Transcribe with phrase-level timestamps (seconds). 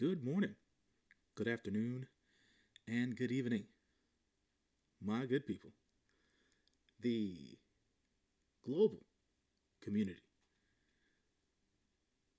[0.00, 0.54] Good morning,
[1.34, 2.06] good afternoon,
[2.88, 3.64] and good evening,
[5.04, 5.72] my good people.
[7.02, 7.58] The
[8.64, 9.02] global
[9.82, 10.22] community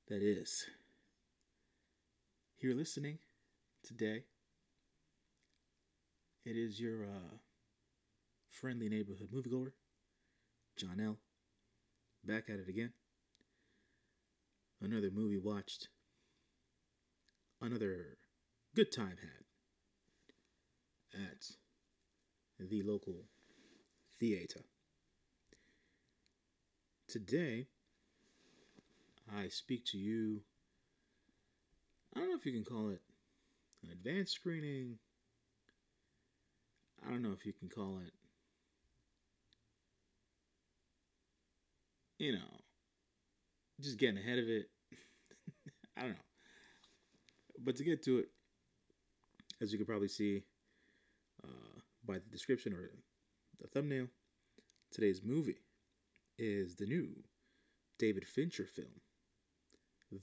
[0.07, 0.65] that is
[2.55, 3.19] here listening
[3.83, 4.23] today.
[6.43, 7.35] It is your uh,
[8.49, 9.71] friendly neighborhood moviegoer,
[10.77, 11.17] John L.
[12.25, 12.93] Back at it again.
[14.81, 15.89] Another movie watched.
[17.63, 18.17] Another
[18.75, 19.41] good time had
[21.13, 21.45] at
[22.59, 23.25] the local
[24.19, 24.61] theater.
[27.07, 27.67] Today,
[29.31, 30.41] I speak to you.
[32.15, 33.01] I don't know if you can call it
[33.83, 34.97] an advanced screening.
[37.05, 38.13] I don't know if you can call it,
[42.17, 42.59] you know,
[43.79, 44.65] just getting ahead of it.
[45.97, 46.30] I don't know.
[47.63, 48.29] But to get to it,
[49.61, 50.43] as you can probably see
[51.43, 52.89] uh, by the description or
[53.59, 54.07] the thumbnail,
[54.91, 55.59] today's movie
[56.39, 57.09] is the new
[57.99, 59.01] David Fincher film,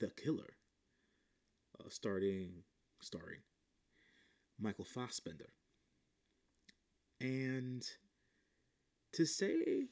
[0.01, 0.57] The Killer,
[1.79, 2.65] uh, starting
[3.01, 3.41] starring
[4.59, 5.51] Michael Fassbender.
[7.21, 7.85] And
[9.13, 9.85] to say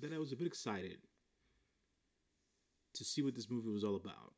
[0.00, 0.98] that I was a bit excited
[2.94, 4.32] to see what this movie was all about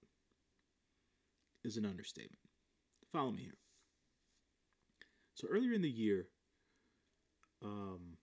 [1.64, 2.38] is an understatement.
[3.12, 3.58] Follow me here.
[5.34, 6.26] So earlier in the year,
[7.62, 8.16] um,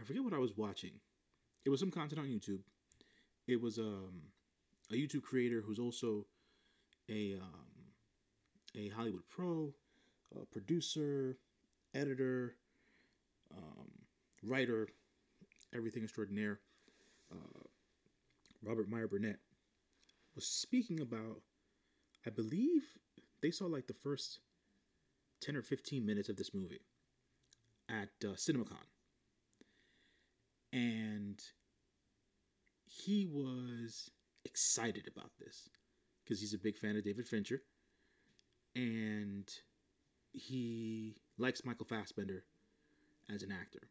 [0.00, 0.92] I forget what I was watching.
[1.64, 2.60] It was some content on YouTube.
[3.46, 4.22] It was um,
[4.90, 6.26] a YouTube creator who's also
[7.08, 7.74] a um,
[8.76, 9.72] a Hollywood pro,
[10.40, 11.36] a producer,
[11.94, 12.56] editor,
[13.56, 13.88] um,
[14.42, 14.88] writer,
[15.74, 16.60] everything extraordinaire.
[17.30, 17.62] Uh,
[18.62, 19.38] Robert Meyer Burnett
[20.34, 21.40] was speaking about,
[22.26, 22.82] I believe
[23.42, 24.40] they saw like the first
[25.42, 26.80] 10 or 15 minutes of this movie
[27.88, 28.76] at uh, CinemaCon.
[30.72, 31.40] And
[32.86, 34.10] he was
[34.44, 35.68] excited about this
[36.24, 37.62] because he's a big fan of David Fincher.
[38.74, 39.48] And
[40.32, 42.44] he likes Michael Fassbender
[43.32, 43.88] as an actor.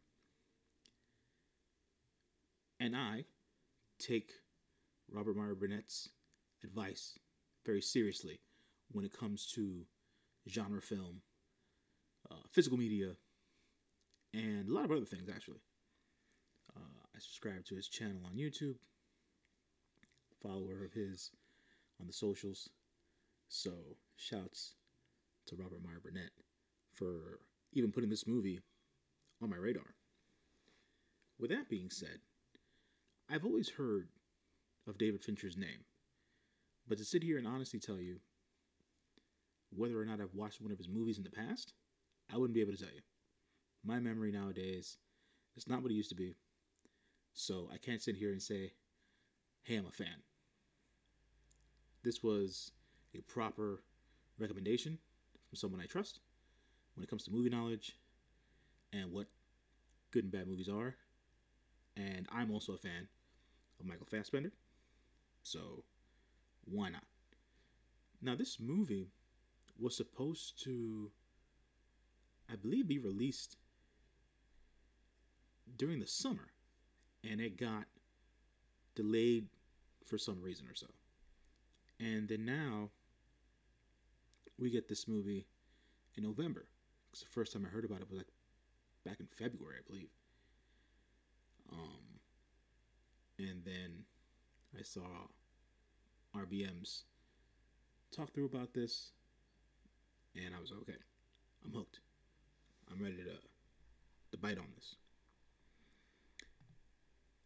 [2.80, 3.24] And I
[3.98, 4.32] take
[5.10, 6.10] Robert Meyer Burnett's
[6.62, 7.18] advice
[7.64, 8.40] very seriously
[8.92, 9.84] when it comes to
[10.48, 11.20] genre film,
[12.30, 13.12] uh, physical media,
[14.32, 15.60] and a lot of other things, actually.
[16.76, 16.80] Uh,
[17.14, 18.76] I subscribe to his channel on YouTube,
[20.42, 21.30] follower of his
[22.00, 22.68] on the socials.
[23.48, 23.72] So,
[24.16, 24.74] shouts
[25.46, 26.30] to Robert Meyer Burnett
[26.92, 27.40] for
[27.72, 28.60] even putting this movie
[29.42, 29.94] on my radar.
[31.38, 32.18] With that being said,
[33.28, 34.08] I've always heard
[34.86, 35.84] of David Fincher's name,
[36.88, 38.16] but to sit here and honestly tell you
[39.70, 41.72] whether or not I've watched one of his movies in the past,
[42.32, 43.00] I wouldn't be able to tell you.
[43.84, 44.98] My memory nowadays
[45.56, 46.36] is not what it used to be,
[47.32, 48.72] so I can't sit here and say,
[49.62, 50.22] hey, I'm a fan.
[52.02, 52.72] This was
[53.14, 53.82] a proper
[54.38, 54.98] recommendation
[55.48, 56.20] from someone I trust
[56.94, 57.96] when it comes to movie knowledge
[58.92, 59.26] and what
[60.12, 60.94] good and bad movies are.
[61.96, 63.08] And I'm also a fan
[63.80, 64.52] of Michael Fassbender.
[65.42, 65.84] So
[66.66, 67.04] why not?
[68.22, 69.08] Now, this movie
[69.78, 71.10] was supposed to,
[72.50, 73.56] I believe, be released
[75.76, 76.48] during the summer,
[77.28, 77.84] and it got
[78.94, 79.46] delayed
[80.04, 80.86] for some reason or so.
[82.00, 82.90] And then now
[84.58, 85.46] we get this movie
[86.16, 86.66] in November.
[87.10, 88.32] Because the first time I heard about it was like
[89.04, 90.08] back in February, I believe.
[91.72, 92.20] Um,
[93.38, 94.04] and then
[94.78, 95.02] I saw
[96.36, 97.04] RBM's
[98.14, 99.10] talk through about this,
[100.34, 100.98] and I was okay.
[101.64, 102.00] I'm hooked.
[102.90, 103.38] I'm ready to
[104.32, 104.96] to bite on this.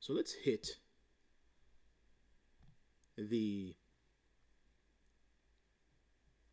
[0.00, 0.66] So let's hit
[3.16, 3.74] the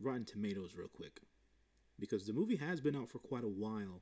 [0.02, 1.22] Rotten Tomatoes real quick
[2.00, 4.02] because the movie has been out for quite a while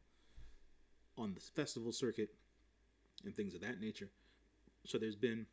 [1.17, 2.29] on the festival circuit
[3.23, 4.09] and things of that nature.
[4.85, 5.45] So there's been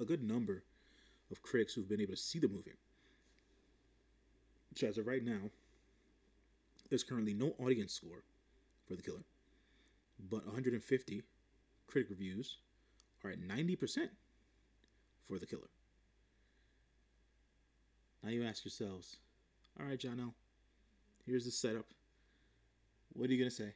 [0.00, 0.64] a good number
[1.30, 2.72] of critics who've been able to see the movie.
[4.74, 5.50] So as of right now,
[6.88, 8.22] there's currently no audience score
[8.86, 9.24] for The Killer,
[10.30, 11.22] but 150
[11.86, 12.58] critic reviews
[13.24, 14.08] are at 90%
[15.26, 15.68] for The Killer.
[18.22, 19.16] Now you ask yourselves,
[19.78, 20.34] all right, John L.,
[21.26, 21.86] here's the setup.
[23.12, 23.72] What are you going to say?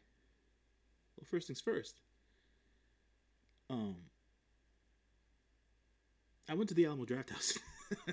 [1.16, 2.00] Well, first things first.
[3.70, 3.96] Um,
[6.48, 7.58] I went to the Alamo Drafthouse.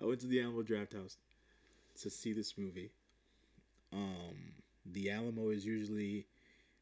[0.00, 1.16] I went to the Alamo Drafthouse
[2.02, 2.90] to see this movie.
[3.92, 4.36] Um,
[4.86, 6.26] the Alamo is usually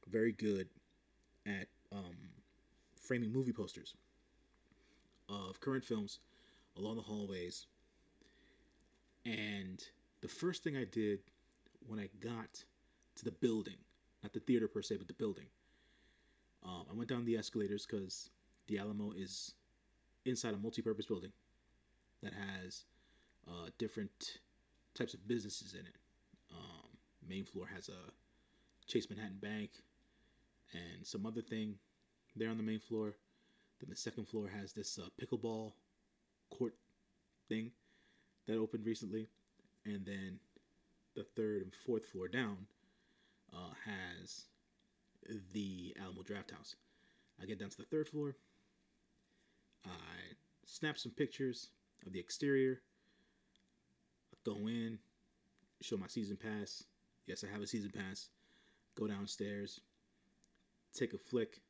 [0.09, 0.69] very good
[1.47, 2.17] at um,
[3.00, 3.94] framing movie posters
[5.29, 6.19] of current films
[6.77, 7.67] along the hallways.
[9.25, 9.82] And
[10.23, 11.21] the first thing I did
[11.87, 12.65] when I got
[13.17, 13.77] to the building,
[14.23, 15.47] not the theater per se, but the building,
[16.65, 18.31] um, I went down the escalators because
[18.69, 19.53] the Alamo is
[20.25, 21.33] inside a multi-purpose building
[22.23, 22.85] that has
[23.49, 24.39] uh, different
[24.95, 25.97] types of businesses in it.
[26.51, 26.89] Um,
[27.29, 28.13] main floor has a
[28.87, 29.71] Chase Manhattan Bank
[30.73, 31.75] and some other thing
[32.35, 33.15] there on the main floor.
[33.81, 35.73] Then the second floor has this uh, pickleball
[36.51, 36.75] court
[37.49, 37.73] thing
[38.47, 39.29] that opened recently,
[39.85, 40.39] and then
[41.15, 42.57] the third and fourth floor down
[43.53, 44.45] uh, has
[45.53, 46.75] the Alamo Drafthouse.
[47.41, 48.37] I get down to the third floor.
[49.87, 50.35] I
[50.65, 51.69] snap some pictures
[52.06, 52.81] of the exterior.
[54.33, 54.99] I go in,
[55.81, 56.85] show my season pass.
[57.27, 58.29] Yes, I have a season pass.
[58.94, 59.81] Go downstairs,
[60.94, 61.61] take a flick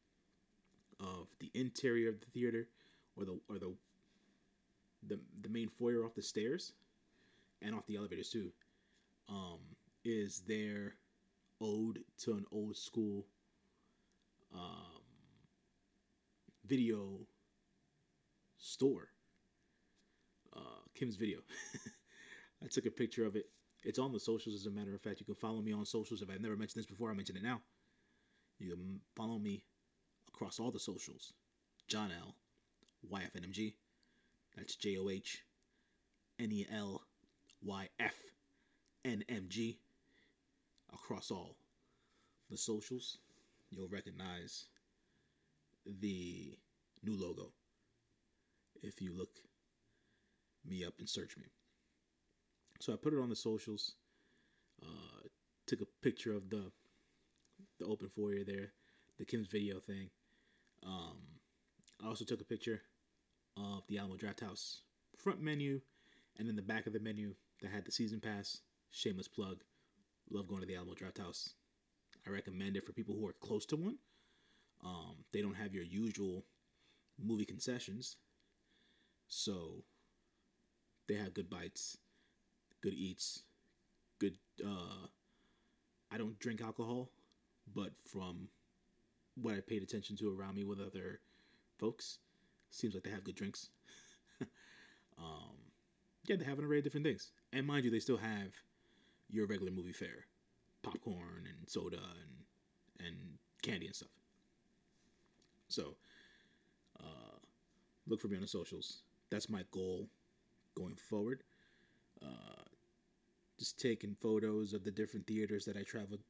[1.00, 2.68] of the interior of the theater
[3.16, 3.72] or the or the
[5.08, 6.72] the, the main foyer off the stairs
[7.62, 8.50] and off the elevators too
[9.28, 9.58] um,
[10.04, 10.94] is their
[11.60, 13.26] ode to an old school
[14.54, 15.02] um,
[16.66, 17.18] video
[18.66, 19.08] store
[20.56, 21.38] uh, kim's video
[22.64, 23.46] i took a picture of it
[23.84, 26.22] it's on the socials as a matter of fact you can follow me on socials
[26.22, 27.60] if i've never mentioned this before i mention it now
[28.58, 29.62] you can follow me
[30.28, 31.32] across all the socials.
[31.88, 32.34] John L.
[33.10, 33.74] YFNMG.
[34.56, 35.42] That's J O H
[36.38, 37.02] N E L
[37.62, 38.14] Y F
[39.04, 39.78] N M G.
[40.92, 41.56] Across all
[42.50, 43.18] the socials,
[43.70, 44.66] you'll recognize
[46.00, 46.56] the
[47.02, 47.52] new logo
[48.82, 49.30] if you look
[50.64, 51.44] me up and search me.
[52.80, 53.94] So I put it on the socials.
[54.82, 55.28] Uh,
[55.66, 56.70] took a picture of the
[57.78, 58.72] the open foyer there,
[59.18, 60.10] the Kim's video thing.
[60.86, 61.16] Um,
[62.02, 62.82] I also took a picture
[63.56, 64.80] of the Alamo Drafthouse
[65.16, 65.80] front menu,
[66.38, 68.60] and then the back of the menu that had the season pass.
[68.90, 69.62] Shameless plug.
[70.30, 71.50] Love going to the Alamo Drafthouse.
[72.26, 73.98] I recommend it for people who are close to one.
[74.84, 76.44] Um, they don't have your usual
[77.22, 78.16] movie concessions,
[79.28, 79.82] so
[81.08, 81.98] they have good bites,
[82.82, 83.42] good eats,
[84.18, 84.36] good.
[84.64, 85.06] Uh,
[86.10, 87.10] I don't drink alcohol,
[87.74, 88.48] but from
[89.34, 91.20] what I paid attention to around me with other
[91.78, 92.18] folks,
[92.70, 93.68] seems like they have good drinks.
[95.18, 95.56] um,
[96.26, 98.52] yeah, they have an array of different things, and mind you, they still have
[99.28, 100.26] your regular movie fare,
[100.82, 103.16] popcorn and soda and and
[103.62, 104.08] candy and stuff.
[105.68, 105.96] So,
[107.00, 107.38] uh,
[108.06, 109.02] look for me on the socials.
[109.30, 110.08] That's my goal
[110.76, 111.42] going forward.
[112.22, 112.62] Uh,
[113.58, 116.20] just taking photos of the different theaters that I traveled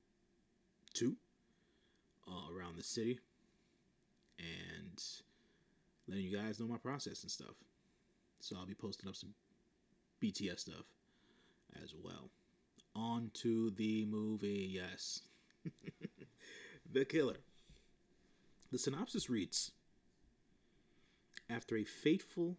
[0.95, 1.17] to
[2.29, 3.19] uh, around the city
[4.39, 5.03] and
[6.09, 7.55] letting you guys know my process and stuff.
[8.41, 9.35] So I'll be posting up some
[10.23, 10.87] BTS stuff
[11.83, 12.31] as well.
[12.95, 15.23] On to the movie, yes.
[16.93, 17.37] the Killer.
[18.73, 19.73] The synopsis reads
[21.51, 22.57] After a fateful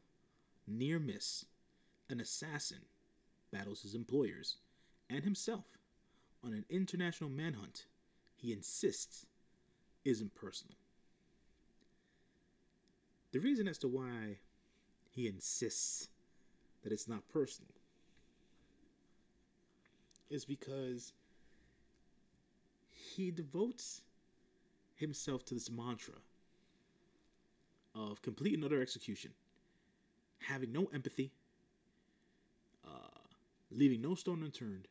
[0.67, 1.45] near miss,
[2.09, 2.79] an assassin
[3.51, 4.57] battles his employers
[5.09, 5.65] and himself
[6.43, 7.85] on an international manhunt
[8.35, 9.25] he insists
[10.05, 10.77] isn't personal.
[13.31, 14.37] The reason as to why
[15.09, 16.09] he insists
[16.83, 17.71] that it's not personal
[20.29, 21.13] is because
[22.89, 24.01] he devotes
[24.95, 26.15] himself to this mantra
[27.95, 29.31] of complete and utter execution,
[30.39, 31.31] having no empathy,
[32.85, 33.19] uh,
[33.71, 34.87] leaving no stone unturned,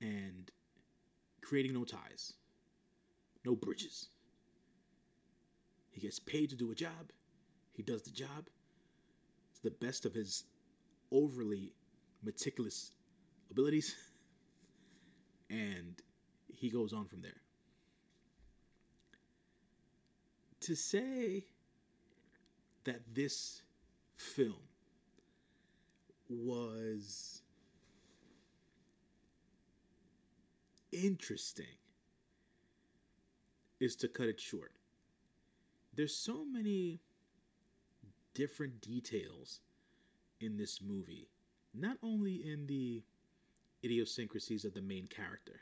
[0.00, 0.50] and
[1.40, 2.34] creating no ties
[3.44, 4.08] no bridges.
[5.90, 7.12] He gets paid to do a job.
[7.72, 8.46] He does the job
[9.54, 10.44] to the best of his
[11.10, 11.72] overly
[12.22, 12.92] meticulous
[13.50, 13.94] abilities.
[15.50, 16.00] And
[16.46, 17.40] he goes on from there.
[20.60, 21.42] To say
[22.84, 23.60] that this
[24.20, 24.54] film
[26.28, 27.42] was
[30.92, 31.64] interesting
[33.80, 34.72] is to cut it short.
[35.96, 37.00] There's so many
[38.34, 39.60] different details
[40.40, 41.28] in this movie,
[41.74, 43.02] not only in the
[43.82, 45.60] idiosyncrasies of the main character,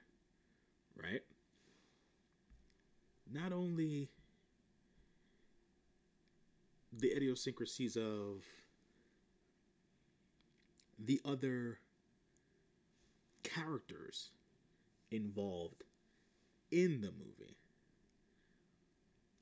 [0.97, 1.23] right?
[3.33, 4.11] Not only
[7.01, 8.45] the idiosyncrasies of
[10.99, 11.79] the other
[13.43, 14.31] characters
[15.11, 15.85] involved
[16.71, 17.57] in the movie,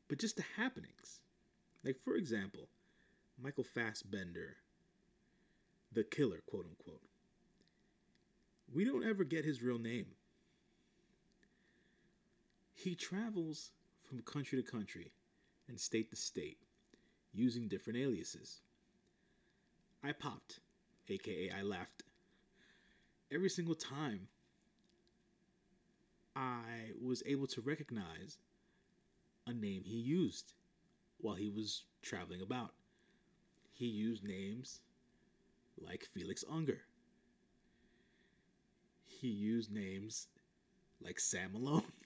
[0.09, 1.21] but just the happenings.
[1.85, 2.69] Like, for example,
[3.43, 4.57] Michael Fassbender,
[5.93, 7.03] the killer, quote unquote.
[8.73, 10.07] We don't ever get his real name.
[12.75, 13.71] He travels
[14.03, 15.13] from country to country
[15.69, 16.59] and state to state
[17.37, 18.61] using different aliases.
[20.03, 20.61] I popped,
[21.09, 22.03] aka I laughed,
[23.33, 24.29] every single time
[26.35, 28.39] I was able to recognize
[29.47, 30.53] a name he used
[31.19, 32.73] while he was traveling about.
[33.73, 34.81] He used names
[35.79, 36.81] like Felix Unger.
[39.07, 40.29] He used names
[41.01, 41.83] like Sam Malone.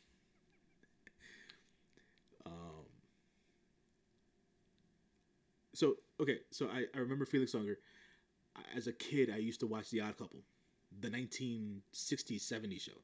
[5.80, 7.78] so okay, so I, I remember Felix Unger.
[8.76, 10.40] As a kid, I used to watch The Odd Couple,
[11.00, 12.99] the 1960s 70s show.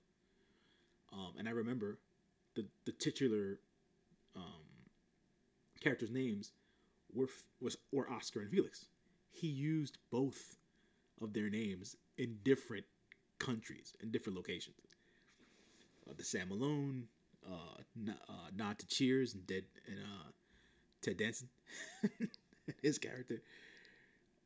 [1.10, 1.98] Um, and I remember
[2.54, 3.60] the the titular
[4.36, 4.66] um,
[5.80, 6.52] characters' names
[7.14, 7.28] were
[7.62, 8.88] was or Oscar and Felix.
[9.30, 10.58] He used both
[11.22, 12.84] of their names in different
[13.38, 14.76] countries in different locations.
[16.06, 17.04] Uh, the Sam Malone,
[17.48, 20.30] uh, n- uh, nod to Cheers and Dead and uh,
[21.00, 21.48] Ted Danson,
[22.86, 23.42] his character.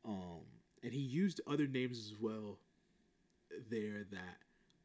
[0.03, 0.41] Um,
[0.83, 2.57] and he used other names as well
[3.69, 4.37] there that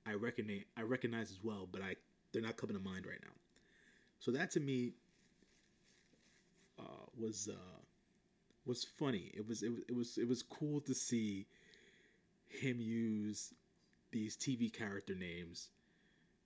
[0.07, 1.97] I recognize I recognize as well, but I
[2.33, 3.33] they're not coming to mind right now.
[4.19, 4.93] So that to me
[6.79, 7.81] uh, was uh,
[8.67, 9.31] was funny.
[9.35, 11.47] It was it was it was it was cool to see
[12.49, 13.55] him use
[14.13, 15.71] these TV character names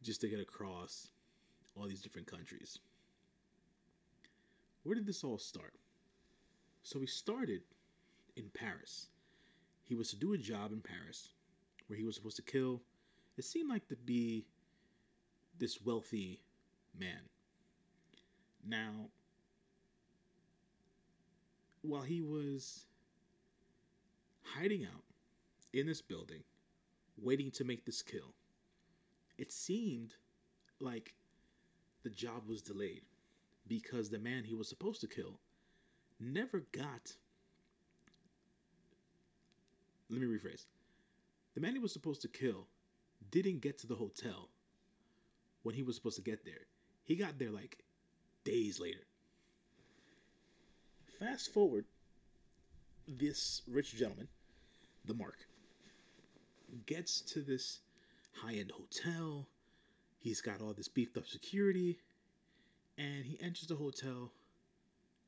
[0.02, 1.08] just to get across
[1.76, 2.78] all these different countries.
[4.84, 5.74] Where did this all start?
[6.82, 7.62] So he started
[8.36, 9.08] in Paris.
[9.84, 11.30] He was to do a job in Paris
[11.86, 12.80] where he was supposed to kill
[13.40, 14.44] it seemed like to be
[15.58, 16.40] this wealthy
[16.98, 17.22] man.
[18.66, 19.08] Now,
[21.80, 22.84] while he was
[24.42, 25.04] hiding out
[25.72, 26.42] in this building,
[27.16, 28.34] waiting to make this kill,
[29.38, 30.12] it seemed
[30.80, 31.14] like
[32.02, 33.04] the job was delayed
[33.66, 35.40] because the man he was supposed to kill
[36.20, 37.14] never got.
[40.08, 40.66] Let me rephrase.
[41.54, 42.66] The man he was supposed to kill
[43.30, 44.48] didn't get to the hotel
[45.62, 46.66] when he was supposed to get there.
[47.04, 47.78] He got there like
[48.44, 49.06] days later.
[51.18, 51.84] Fast forward,
[53.06, 54.28] this rich gentleman,
[55.04, 55.46] the Mark,
[56.86, 57.80] gets to this
[58.32, 59.46] high end hotel.
[60.18, 61.98] He's got all this beefed up security,
[62.96, 64.32] and he enters the hotel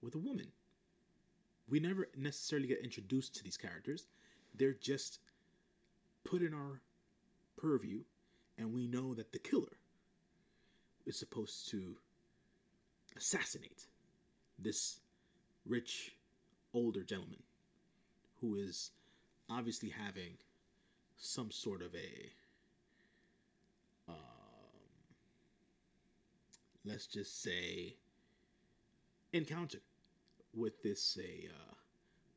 [0.03, 0.49] with a woman.
[1.69, 4.07] We never necessarily get introduced to these characters,
[4.55, 5.21] they're just
[6.25, 6.81] put in our
[7.57, 8.01] purview,
[8.59, 9.79] and we know that the killer
[11.07, 11.97] is supposed to
[13.17, 13.87] assassinate
[14.59, 15.01] this
[15.67, 16.17] rich
[16.75, 17.43] older gentleman
[18.41, 18.91] who is
[19.51, 20.35] obviously having
[21.17, 22.33] some sort of a
[24.09, 24.17] um,
[26.85, 27.95] let's just say
[29.33, 29.79] encounter
[30.55, 31.75] with this a uh,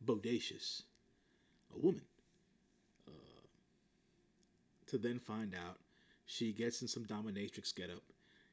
[0.06, 0.84] bodacious
[1.74, 2.02] a woman
[4.88, 5.78] to then find out
[6.26, 8.02] she gets in some dominatrix getup.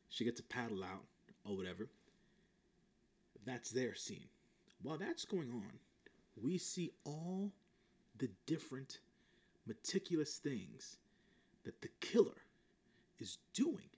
[0.08, 1.04] She gets a paddle out
[1.44, 1.88] or whatever.
[3.44, 4.28] That's their scene.
[4.82, 5.72] While that's going on,
[6.42, 7.52] we see all
[8.18, 8.98] the different
[9.66, 10.96] meticulous things
[11.64, 12.42] that the killer
[13.18, 13.90] is doing,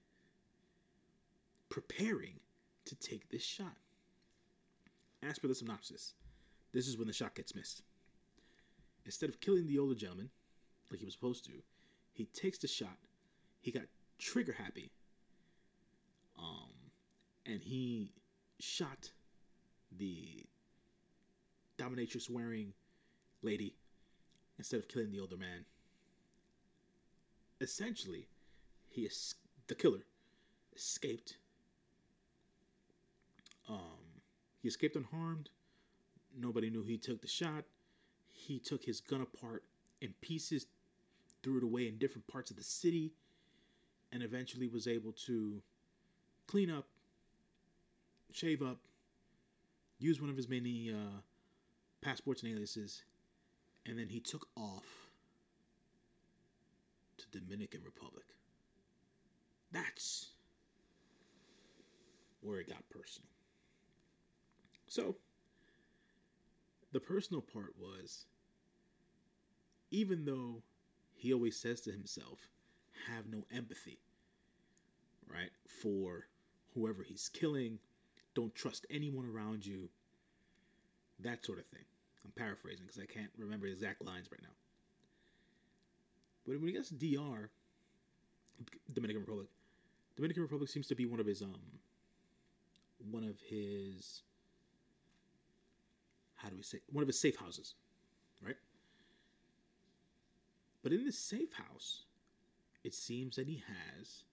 [1.68, 2.40] preparing
[2.84, 3.76] to take this shot.
[5.28, 6.14] As per the synopsis,
[6.72, 7.82] this is when the shot gets missed.
[9.06, 10.28] Instead of killing the older gentleman,
[10.90, 11.52] like he was supposed to,
[12.12, 12.98] he takes the shot.
[13.60, 13.84] He got
[14.18, 14.90] trigger happy.
[16.38, 16.72] Um,
[17.46, 18.12] and he
[18.60, 19.10] shot
[19.96, 20.44] the
[21.78, 22.72] dominatrix wearing
[23.42, 23.74] lady
[24.58, 25.64] instead of killing the older man.
[27.60, 28.28] Essentially,
[28.88, 29.36] he is
[29.68, 30.04] the killer
[30.76, 31.38] escaped.
[33.68, 34.03] Um,
[34.64, 35.50] he escaped unharmed.
[36.34, 37.64] Nobody knew he took the shot.
[38.32, 39.62] He took his gun apart
[40.00, 40.68] in pieces,
[41.42, 43.12] threw it away in different parts of the city,
[44.10, 45.60] and eventually was able to
[46.46, 46.86] clean up,
[48.32, 48.78] shave up,
[49.98, 51.20] use one of his many uh,
[52.00, 53.02] passports and aliases,
[53.84, 55.10] and then he took off
[57.18, 58.24] to Dominican Republic.
[59.72, 60.30] That's
[62.40, 63.33] where it got personal.
[64.94, 65.16] So,
[66.92, 68.26] the personal part was
[69.90, 70.62] even though
[71.16, 72.38] he always says to himself,
[73.08, 73.98] have no empathy,
[75.28, 75.50] right?
[75.82, 76.28] For
[76.74, 77.80] whoever he's killing,
[78.36, 79.88] don't trust anyone around you,
[81.18, 81.84] that sort of thing.
[82.24, 84.54] I'm paraphrasing because I can't remember exact lines right now.
[86.46, 87.50] But when he gets DR,
[88.92, 89.48] Dominican Republic,
[90.14, 91.80] Dominican Republic seems to be one of his um
[93.10, 94.22] one of his
[96.44, 97.74] how do we say one of his safe houses,
[98.44, 98.56] right?
[100.82, 102.04] But in this safe house,
[102.84, 104.24] it seems that he has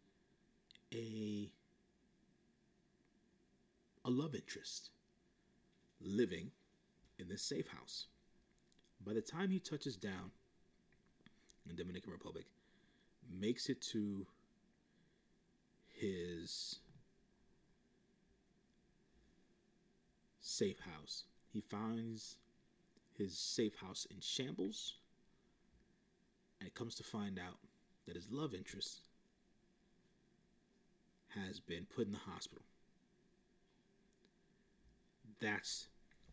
[0.93, 1.49] a
[4.03, 4.89] a love interest
[6.01, 6.51] living
[7.17, 8.07] in this safe house.
[9.05, 10.31] By the time he touches down
[11.69, 12.45] in Dominican Republic,
[13.39, 14.25] makes it to
[15.87, 16.79] his
[20.41, 21.23] safe house.
[21.51, 22.37] He finds
[23.17, 24.95] his safe house in shambles
[26.61, 27.57] and comes to find out
[28.07, 29.01] that his love interest
[31.29, 32.63] has been put in the hospital.
[35.39, 35.87] That's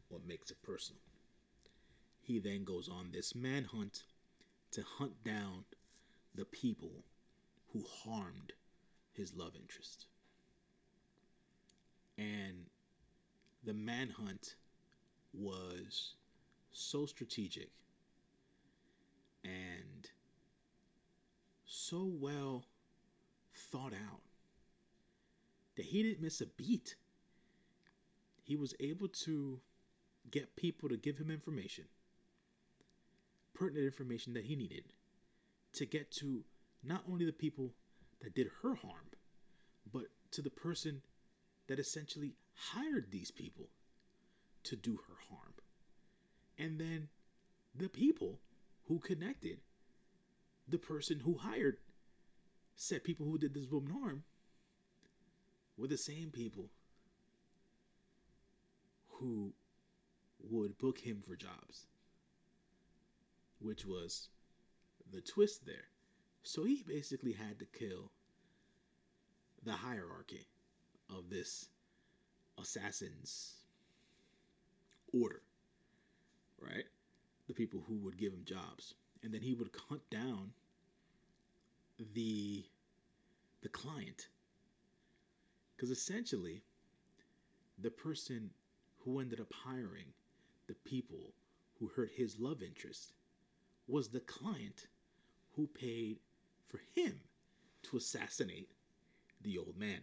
[0.09, 1.01] what makes it personal.
[2.21, 4.05] He then goes on this manhunt
[4.73, 5.65] to hunt down
[6.35, 7.05] the people
[7.73, 8.53] who harmed
[9.13, 10.07] his love interest.
[12.17, 12.67] And
[13.65, 14.55] the manhunt
[15.39, 16.15] was
[16.73, 17.71] so strategic
[19.45, 20.11] and
[21.65, 22.65] so well
[23.55, 24.21] thought out
[25.77, 26.97] that he didn't miss a beat.
[28.43, 29.61] He was able to
[30.31, 31.85] get people to give him information,
[33.55, 34.85] pertinent information that he needed
[35.75, 36.43] to get to
[36.83, 37.73] not only the people
[38.21, 39.07] that did her harm,
[39.93, 41.03] but to the person
[41.69, 43.69] that essentially hired these people
[44.69, 45.55] to do her harm.
[46.59, 47.09] And then
[47.75, 48.41] the people
[48.87, 49.59] who connected
[50.69, 51.79] the person who hired
[52.77, 54.25] said people who did this woman harm
[55.77, 56.71] were the same people
[59.09, 59.53] who
[60.51, 61.87] would book him for jobs,
[63.61, 64.29] which was
[65.11, 65.89] the twist there.
[66.43, 68.13] So he basically had to kill
[69.65, 70.47] the hierarchy
[71.11, 71.69] of this
[72.61, 73.55] assassin's
[75.13, 75.43] order,
[76.61, 76.85] right?
[77.47, 78.95] The people who would give him jobs.
[79.23, 80.53] And then he would hunt down
[82.15, 82.65] the
[83.63, 84.29] the client.
[85.75, 86.63] Because essentially,
[87.81, 88.51] the person
[88.99, 90.07] who ended up hiring
[90.67, 91.33] the people
[91.79, 93.13] who hurt his love interest
[93.87, 94.87] was the client
[95.57, 96.19] who paid
[96.67, 97.19] for him
[97.83, 98.69] to assassinate
[99.43, 100.01] the old man.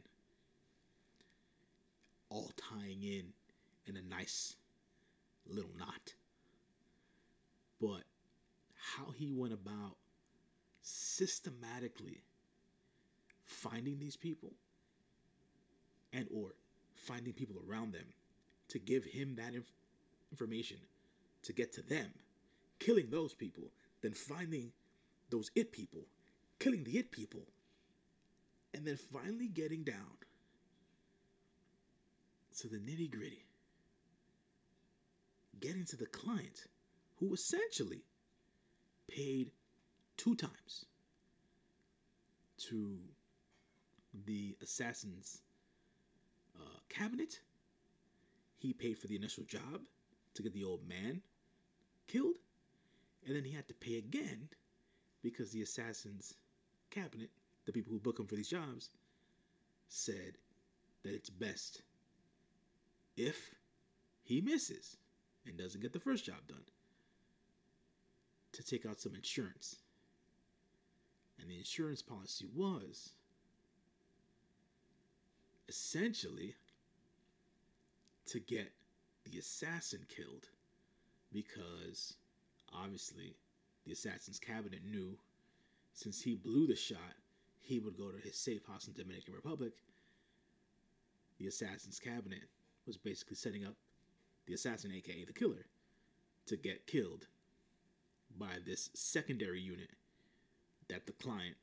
[2.29, 3.33] All tying in
[3.85, 4.55] in a nice
[5.47, 6.13] little knot.
[7.79, 8.03] But
[8.95, 9.95] how he went about
[10.81, 12.23] systematically
[13.45, 14.53] finding these people
[16.13, 16.53] and or
[16.95, 18.05] finding people around them
[18.69, 19.71] to give him that inf-
[20.31, 20.77] information
[21.43, 22.07] to get to them
[22.79, 23.63] killing those people
[24.01, 24.71] then finding
[25.29, 26.01] those it people
[26.59, 27.41] killing the it people
[28.73, 30.17] and then finally getting down
[32.59, 33.44] to the nitty gritty
[35.59, 36.67] getting to the client
[37.17, 38.03] who essentially
[39.07, 39.51] paid
[40.17, 40.85] two times
[42.57, 42.97] to
[44.25, 45.41] the assassin's
[46.57, 47.39] uh, cabinet.
[48.57, 49.81] He paid for the initial job
[50.33, 51.21] to get the old man
[52.07, 52.37] killed,
[53.25, 54.49] and then he had to pay again
[55.21, 56.35] because the assassin's
[56.89, 57.29] cabinet,
[57.65, 58.89] the people who book him for these jobs,
[59.87, 60.37] said
[61.03, 61.81] that it's best
[63.17, 63.55] if
[64.23, 64.97] he misses
[65.45, 66.63] and doesn't get the first job done
[68.53, 69.77] to take out some insurance.
[71.39, 73.11] And the insurance policy was
[75.67, 76.55] essentially
[78.27, 78.71] to get
[79.25, 80.47] the assassin killed
[81.31, 82.15] because
[82.73, 83.35] obviously
[83.85, 85.17] the assassin's cabinet knew
[85.93, 86.99] since he blew the shot
[87.59, 89.73] he would go to his safe house in Dominican Republic
[91.39, 92.43] the assassin's cabinet
[92.85, 93.75] was basically setting up
[94.45, 95.65] the assassin aka the killer
[96.45, 97.27] to get killed
[98.37, 99.89] by this secondary unit
[100.89, 101.55] that the client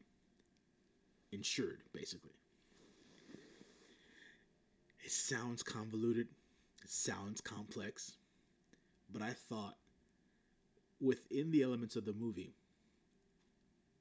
[1.31, 2.33] insured, basically.
[5.05, 6.29] It sounds convoluted,
[6.83, 8.13] it sounds complex,
[9.13, 9.77] but I thought
[11.01, 12.55] within the elements of the movie,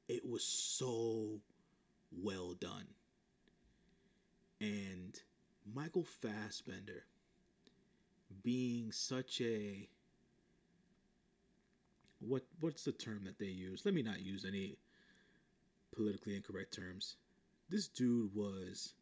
[0.07, 1.39] it was so
[2.11, 2.85] well done.
[4.59, 5.19] And
[5.73, 7.05] Michael Fassbender
[8.43, 9.87] being such a
[12.19, 13.81] what what's the term that they use?
[13.83, 14.77] Let me not use any
[15.95, 17.17] politically incorrect terms.
[17.69, 18.93] This dude was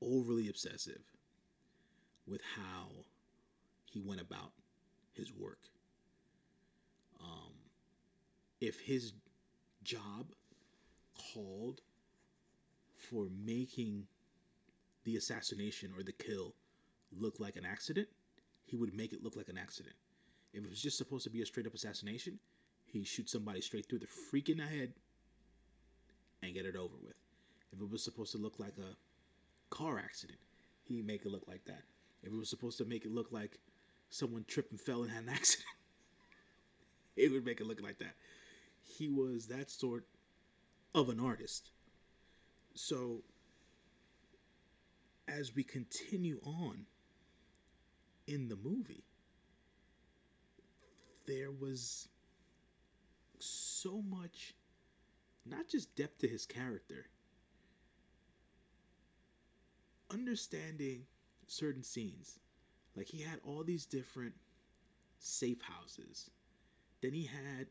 [0.00, 1.02] overly obsessive
[2.26, 2.88] with how
[3.84, 4.52] he went about
[5.12, 5.58] his work.
[7.20, 7.52] Um,
[8.60, 9.12] if his
[9.82, 10.32] job
[11.34, 11.80] called
[12.94, 14.06] for making
[15.04, 16.54] the assassination or the kill
[17.16, 18.08] look like an accident,
[18.72, 19.94] he would make it look like an accident.
[20.54, 22.38] If it was just supposed to be a straight up assassination,
[22.86, 24.94] he shoot somebody straight through the freaking head
[26.42, 27.12] and get it over with.
[27.70, 28.96] If it was supposed to look like a
[29.68, 30.38] car accident,
[30.84, 31.82] he'd make it look like that.
[32.22, 33.58] If it was supposed to make it look like
[34.08, 35.66] someone tripped and fell and had an accident,
[37.14, 38.14] it would make it look like that.
[38.80, 40.06] He was that sort
[40.94, 41.72] of an artist.
[42.74, 43.22] So,
[45.28, 46.86] as we continue on
[48.32, 49.04] in the movie,
[51.26, 52.08] there was
[53.38, 54.54] so much,
[55.44, 57.06] not just depth to his character,
[60.10, 61.02] understanding
[61.46, 62.38] certain scenes.
[62.96, 64.34] Like he had all these different
[65.18, 66.30] safe houses.
[67.02, 67.66] Then he had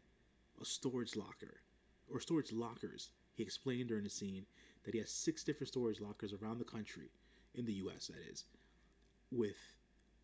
[0.62, 1.62] a storage locker
[2.08, 3.10] or storage lockers.
[3.34, 4.46] He explained during the scene
[4.84, 7.10] that he has six different storage lockers around the country,
[7.56, 8.46] in the US, that is,
[9.32, 9.58] with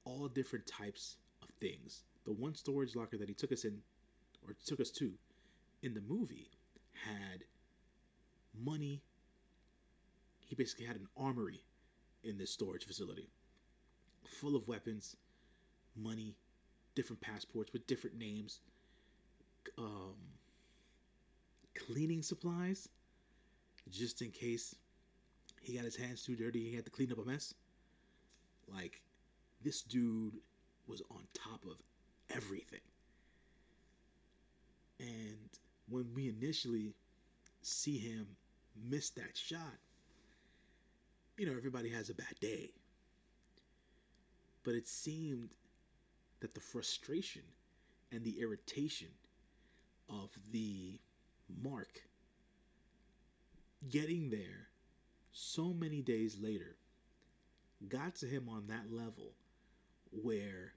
[0.07, 2.03] all different types of things.
[2.25, 3.77] The one storage locker that he took us in,
[4.45, 5.11] or took us to,
[5.83, 6.49] in the movie,
[6.93, 7.43] had
[8.63, 9.01] money.
[10.47, 11.63] He basically had an armory
[12.23, 13.29] in this storage facility
[14.27, 15.15] full of weapons,
[15.95, 16.35] money,
[16.95, 18.59] different passports with different names,
[19.77, 20.15] um,
[21.75, 22.89] cleaning supplies,
[23.89, 24.75] just in case
[25.61, 27.53] he got his hands too dirty he had to clean up a mess.
[28.73, 29.01] Like,
[29.67, 30.31] this dude
[30.87, 31.75] was on top of
[32.33, 32.79] everything.
[34.97, 35.49] And
[35.89, 36.93] when we initially
[37.63, 38.27] see him
[38.89, 39.59] miss that shot,
[41.37, 42.69] you know, everybody has a bad day.
[44.63, 45.49] But it seemed
[46.39, 47.43] that the frustration
[48.13, 49.09] and the irritation
[50.09, 50.97] of the
[51.61, 52.03] mark
[53.89, 54.69] getting there
[55.33, 56.77] so many days later
[57.89, 59.33] got to him on that level
[60.11, 60.73] where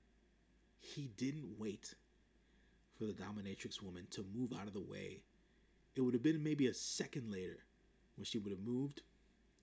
[0.78, 1.94] he didn't wait
[2.98, 5.22] for the dominatrix woman to move out of the way.
[5.96, 7.58] It would have been maybe a second later
[8.16, 9.02] when she would have moved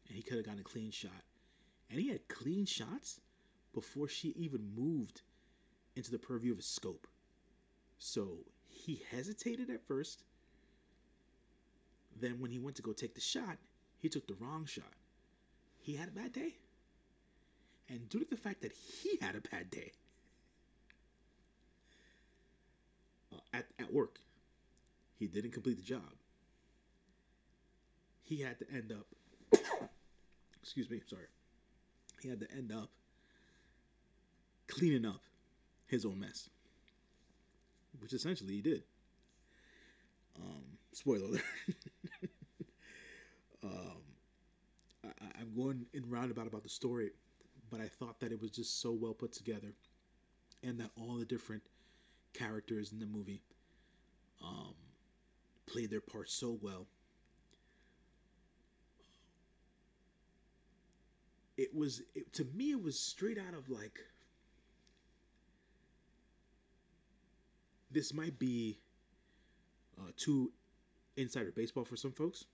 [0.07, 1.23] and he could have gotten a clean shot.
[1.89, 3.21] And he had clean shots
[3.73, 5.21] before she even moved
[5.95, 7.07] into the purview of his scope.
[7.97, 10.23] So he hesitated at first.
[12.19, 13.57] Then, when he went to go take the shot,
[13.99, 14.93] he took the wrong shot.
[15.79, 16.55] He had a bad day.
[17.89, 19.91] And due to the fact that he had a bad day
[23.33, 24.19] uh, at, at work,
[25.17, 26.01] he didn't complete the job.
[28.23, 29.61] He had to end up,
[30.61, 31.27] excuse me, sorry.
[32.21, 32.89] He had to end up
[34.67, 35.21] cleaning up
[35.87, 36.49] his own mess,
[37.99, 38.83] which essentially he did.
[40.35, 41.41] Um, spoiler alert.
[43.63, 44.01] um,
[45.05, 47.11] I, I'm going in roundabout about the story,
[47.69, 49.73] but I thought that it was just so well put together,
[50.63, 51.63] and that all the different
[52.33, 53.41] characters in the movie
[54.43, 54.73] um,
[55.65, 56.85] played their part so well.
[61.57, 63.99] It was it, to me, it was straight out of like
[67.89, 68.77] this might be
[69.99, 70.51] uh, too
[71.15, 72.45] insider baseball for some folks.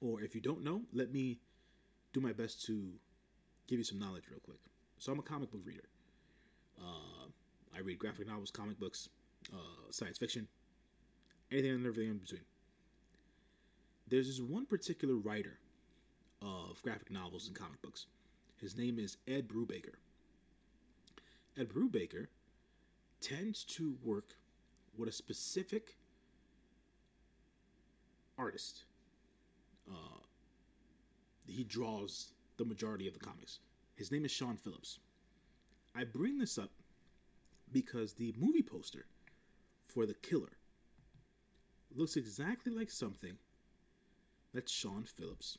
[0.00, 1.40] Or if you don't know, let me
[2.12, 2.92] do my best to
[3.68, 4.58] give you some knowledge real quick.
[4.98, 5.88] So I'm a comic book reader.
[6.80, 7.28] Uh,
[7.76, 9.08] I read graphic novels, comic books,
[9.52, 10.48] uh, science fiction,
[11.52, 12.40] anything and everything in between.
[14.08, 15.58] There's this one particular writer
[16.42, 18.06] of graphic novels and comic books.
[18.60, 19.94] His name is Ed Brubaker.
[21.58, 22.26] Ed Brubaker
[23.20, 24.34] tends to work
[24.96, 25.96] with a specific
[28.38, 28.84] artist.
[29.90, 30.20] Uh,
[31.46, 33.60] he draws the majority of the comics.
[33.94, 34.98] His name is Sean Phillips.
[35.94, 36.70] I bring this up
[37.72, 39.06] because the movie poster
[39.86, 40.58] for The Killer
[41.94, 43.36] looks exactly like something
[44.54, 45.58] that Sean Phillips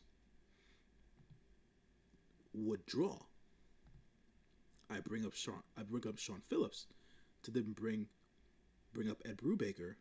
[2.54, 3.18] would draw.
[4.90, 6.88] I bring up Sean I bring up Sean Phillips
[7.44, 8.08] to then bring
[8.94, 9.96] bring up Ed Brubaker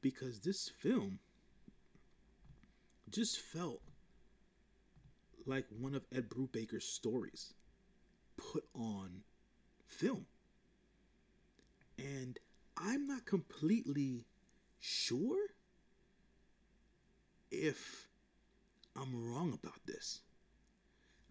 [0.00, 1.18] because this film
[3.10, 3.82] just felt
[5.46, 7.54] like one of Ed Brubaker's stories
[8.36, 9.22] put on
[9.86, 10.26] film.
[11.98, 12.38] And
[12.76, 14.26] I'm not completely
[14.80, 15.38] sure
[17.50, 18.08] if
[18.96, 20.20] I'm wrong about this.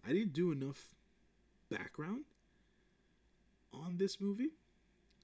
[0.06, 0.94] I didn't do enough
[1.70, 2.24] background
[3.72, 4.50] on this movie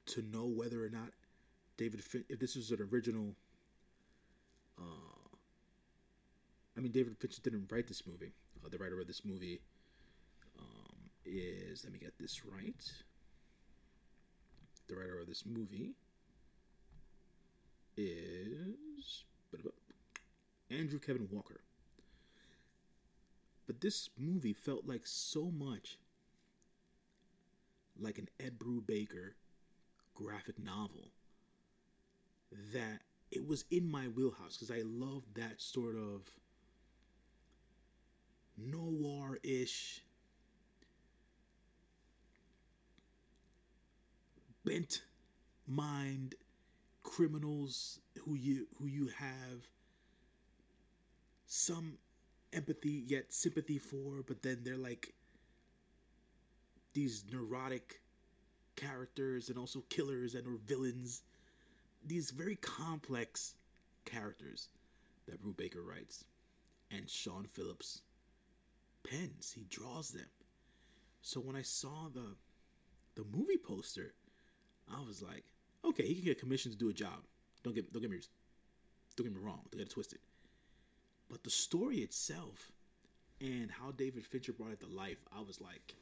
[0.07, 1.11] to know whether or not
[1.77, 3.35] David fin- if this was an original
[4.79, 5.37] uh
[6.77, 8.33] I mean David Fincher didn't write this movie.
[8.65, 9.61] Uh, the writer of this movie
[10.59, 12.93] um, is let me get this right.
[14.89, 15.95] The writer of this movie
[17.97, 19.25] is
[20.71, 21.61] Andrew Kevin Walker.
[23.67, 25.99] But this movie felt like so much
[28.01, 29.33] like an Ed Brubaker
[30.15, 31.11] graphic novel
[32.73, 36.23] that it was in my wheelhouse because I love that sort of
[38.59, 40.03] noir ish,
[44.65, 45.03] bent
[45.67, 46.35] mind
[47.03, 49.67] criminals who you who you have
[51.47, 51.95] some
[52.53, 55.13] empathy yet sympathy for, but then they're like
[56.93, 58.01] these neurotic
[58.77, 61.23] characters and also killers and or villains.
[62.07, 63.55] These very complex
[64.05, 64.69] characters
[65.27, 66.25] that Brubaker writes.
[66.91, 68.01] And Sean Phillips
[69.11, 69.53] pens.
[69.55, 70.27] He draws them.
[71.23, 72.37] So when I saw the
[73.15, 74.15] the movie poster,
[74.89, 75.45] I was like,
[75.85, 77.25] okay, he can get commissioned to do a job.
[77.63, 78.21] Don't get don't get me
[79.17, 79.61] don't get me wrong.
[79.71, 80.21] Don't get it twisted.
[81.29, 82.73] But the story itself
[83.41, 85.95] and how David Fincher brought it to life, I was like,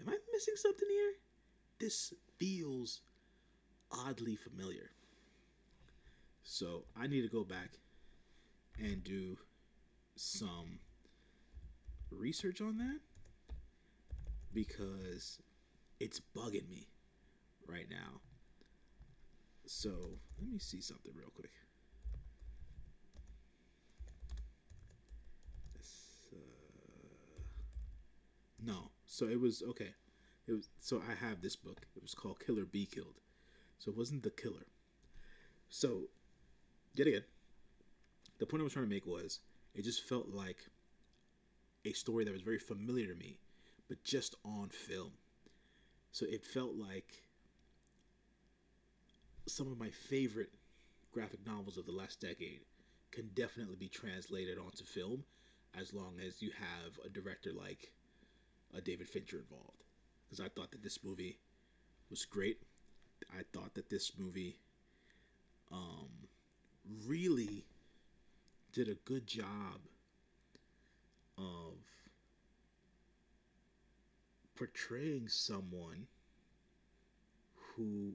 [0.00, 1.12] am I missing something here?
[1.78, 3.00] This feels
[3.90, 4.90] oddly familiar.
[6.42, 7.70] So I need to go back
[8.78, 9.36] and do
[10.16, 10.80] some
[12.10, 13.00] research on that
[14.52, 15.40] because
[15.98, 16.88] it's bugging me
[17.66, 18.20] right now.
[19.66, 19.90] So
[20.38, 21.52] let me see something real quick.
[26.32, 26.36] Uh,
[28.64, 28.90] no.
[29.06, 29.94] So it was okay.
[30.48, 31.86] It was so I have this book.
[31.94, 33.20] It was called Killer Be Killed.
[33.78, 34.66] So it wasn't the killer.
[35.68, 36.08] So
[36.94, 37.24] yet again,
[38.38, 39.40] the point I was trying to make was
[39.74, 40.58] it just felt like
[41.84, 43.38] a story that was very familiar to me,
[43.88, 45.12] but just on film.
[46.12, 47.22] So it felt like
[49.46, 50.50] some of my favorite
[51.12, 52.60] graphic novels of the last decade
[53.10, 55.24] can definitely be translated onto film
[55.78, 57.92] as long as you have a director like
[58.76, 59.84] uh, David Fincher involved
[60.24, 61.38] because I thought that this movie
[62.10, 62.58] was great.
[63.32, 64.56] I thought that this movie
[65.72, 66.08] um,
[67.06, 67.64] really
[68.72, 69.80] did a good job
[71.40, 71.74] of
[74.56, 76.06] portraying someone
[77.74, 78.12] who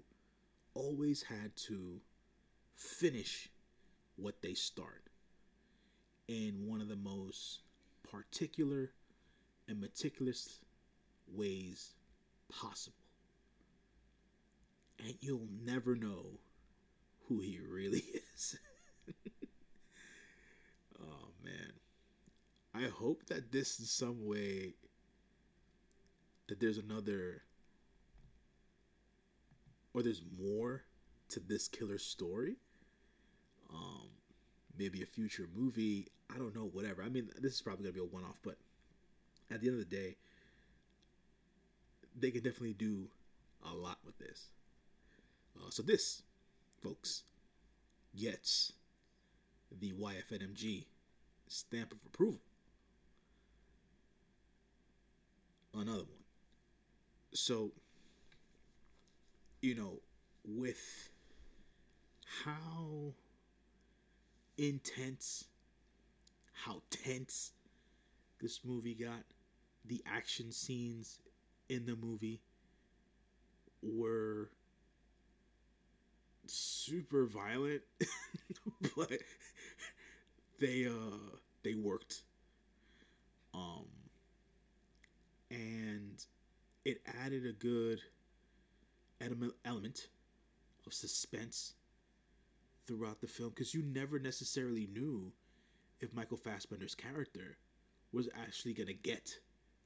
[0.74, 2.00] always had to
[2.76, 3.50] finish
[4.18, 5.04] what they start
[6.28, 7.62] in one of the most
[8.04, 8.92] particular
[9.68, 10.60] and meticulous
[11.34, 11.94] ways
[12.50, 12.96] possible.
[15.00, 16.40] And you'll never know
[17.28, 18.04] who he really
[18.36, 18.58] is.
[21.02, 21.75] oh man.
[22.76, 24.74] I hope that this is some way
[26.48, 27.44] that there's another
[29.94, 30.84] or there's more
[31.30, 32.58] to this killer story.
[33.72, 34.10] Um
[34.78, 36.08] maybe a future movie.
[36.34, 37.02] I don't know, whatever.
[37.02, 38.58] I mean, this is probably gonna be a one off, but
[39.50, 40.18] at the end of the day,
[42.18, 43.08] they can definitely do
[43.64, 44.50] a lot with this.
[45.58, 46.24] Uh, so this,
[46.84, 47.24] folks,
[48.18, 48.74] gets
[49.80, 50.86] the YFNMG
[51.48, 52.42] stamp of approval.
[55.76, 56.24] Another one.
[57.34, 57.72] So,
[59.62, 60.00] you know,
[60.46, 61.10] with
[62.44, 63.14] how
[64.58, 65.46] intense,
[66.54, 67.52] how tense
[68.42, 69.24] this movie got,
[69.86, 71.20] the action scenes
[71.70, 72.42] in the movie
[73.82, 74.50] were
[76.48, 77.82] super violent,
[78.96, 79.12] but
[80.60, 82.24] they uh they worked.
[83.54, 83.86] Um
[85.49, 86.25] and
[86.84, 87.99] it added a good
[89.65, 90.08] element
[90.86, 91.73] of suspense
[92.86, 95.31] throughout the film because you never necessarily knew
[95.99, 97.58] if Michael Fassbender's character
[98.12, 99.38] was actually going to get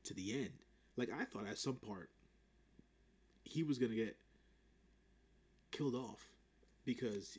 [0.03, 0.65] to the end.
[0.97, 2.09] Like I thought at some part
[3.43, 4.17] he was going to get
[5.71, 6.27] killed off
[6.85, 7.37] because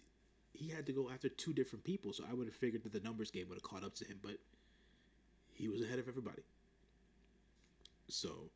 [0.52, 2.12] he had to go after two different people.
[2.12, 4.18] So I would have figured that the numbers game would have caught up to him,
[4.22, 4.37] but
[5.52, 6.42] he was ahead of everybody.
[8.11, 8.51] So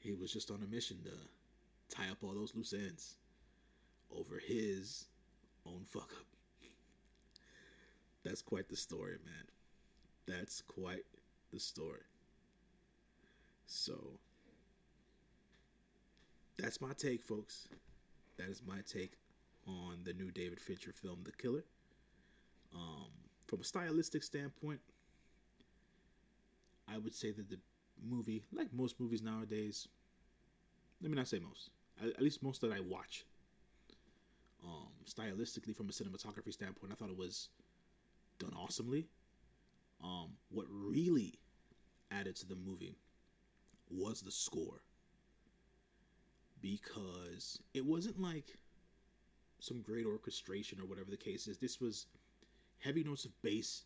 [0.00, 3.16] he was just on a mission to tie up all those loose ends.
[4.16, 5.06] over his
[5.66, 6.26] own fuck up.
[8.24, 9.44] That's quite the story, man.
[10.26, 11.04] That's quite
[11.52, 12.00] the story.
[13.66, 13.94] So,
[16.58, 17.68] that's my take, folks.
[18.38, 19.12] That is my take
[19.66, 21.64] on the new David Fincher film, The Killer.
[22.74, 23.08] Um,
[23.46, 24.80] from a stylistic standpoint,
[26.88, 27.58] I would say that the
[28.02, 29.88] movie, like most movies nowadays,
[31.00, 31.70] let me not say most,
[32.02, 33.24] at least most that I watch,
[34.64, 37.48] um, stylistically from a cinematography standpoint, I thought it was
[38.38, 39.06] done awesomely.
[40.02, 41.34] Um, what really
[42.10, 42.96] added to the movie
[43.90, 44.82] was the score
[46.60, 48.56] because it wasn't like
[49.60, 51.58] some great orchestration or whatever the case is.
[51.58, 52.06] This was
[52.78, 53.84] heavy notes of bass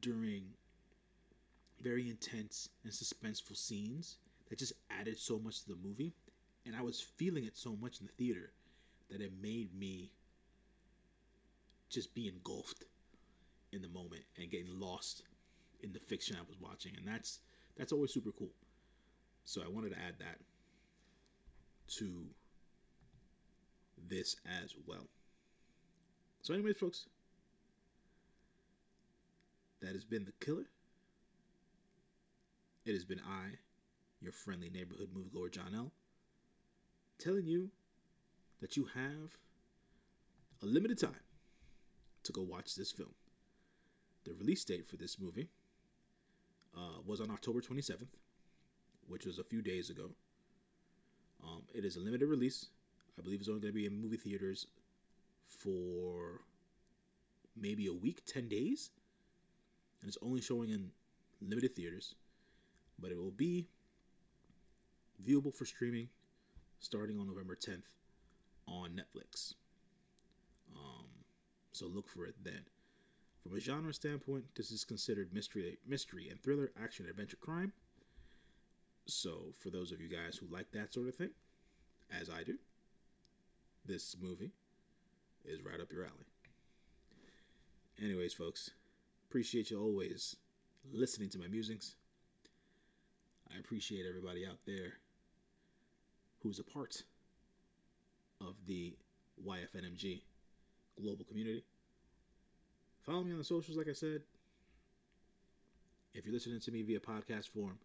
[0.00, 0.44] during
[1.84, 4.16] very intense and suspenseful scenes
[4.48, 6.14] that just added so much to the movie.
[6.66, 8.50] And I was feeling it so much in the theater
[9.10, 10.10] that it made me
[11.90, 12.84] just be engulfed
[13.72, 15.22] in the moment and getting lost
[15.82, 16.92] in the fiction I was watching.
[16.96, 17.40] And that's
[17.76, 18.52] that's always super cool.
[19.44, 20.38] So I wanted to add that
[21.98, 22.24] to
[24.08, 25.06] this as well.
[26.40, 27.06] So, anyways, folks,
[29.80, 30.66] that has been The Killer.
[32.84, 33.56] It has been I,
[34.20, 35.90] your friendly neighborhood moviegoer John L.,
[37.18, 37.70] telling you
[38.60, 39.38] that you have
[40.62, 41.24] a limited time
[42.24, 43.14] to go watch this film.
[44.24, 45.48] The release date for this movie
[46.76, 48.18] uh, was on October 27th,
[49.08, 50.10] which was a few days ago.
[51.42, 52.66] Um, it is a limited release.
[53.18, 54.66] I believe it's only going to be in movie theaters
[55.46, 56.40] for
[57.56, 58.90] maybe a week, 10 days.
[60.00, 60.90] And it's only showing in
[61.40, 62.14] limited theaters.
[62.98, 63.68] But it will be
[65.22, 66.08] viewable for streaming
[66.80, 67.82] starting on November 10th
[68.66, 69.54] on Netflix.
[70.76, 71.06] Um,
[71.72, 72.60] so look for it then.
[73.42, 77.72] From a genre standpoint, this is considered mystery, mystery and thriller, action, adventure, crime.
[79.06, 81.28] So, for those of you guys who like that sort of thing,
[82.18, 82.56] as I do,
[83.84, 84.50] this movie
[85.44, 86.24] is right up your alley.
[88.02, 88.70] Anyways, folks,
[89.28, 90.36] appreciate you always
[90.90, 91.96] listening to my musings.
[93.54, 94.94] I appreciate everybody out there
[96.42, 97.02] who's a part
[98.40, 98.94] of the
[99.46, 100.22] YFNMG
[101.00, 101.64] global community.
[103.02, 104.22] Follow me on the socials, like I said.
[106.14, 107.78] If you're listening to me via podcast form,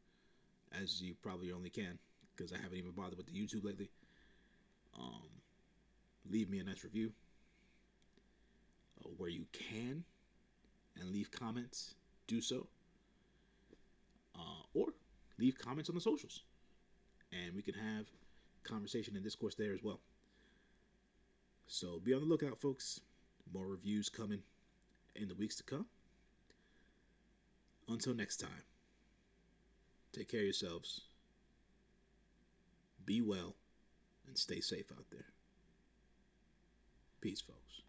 [0.72, 1.98] as you probably only can,
[2.36, 3.90] because I haven't even bothered with the YouTube lately.
[4.98, 5.30] Um,
[6.30, 7.12] leave me a nice review
[9.04, 10.04] uh, where you can
[11.00, 11.96] and leave comments.
[12.28, 12.68] Do so,
[14.36, 14.94] uh, or
[15.40, 16.44] leave comments on the socials,
[17.32, 18.06] and we can have
[18.64, 20.00] conversation and discourse there as well.
[21.68, 23.00] So be on the lookout, folks.
[23.54, 24.42] More reviews coming
[25.16, 25.86] in the weeks to come.
[27.88, 28.64] Until next time.
[30.12, 31.02] Take care of yourselves.
[33.06, 33.56] Be well
[34.28, 35.26] and stay safe out there.
[37.22, 37.82] Peace, folks.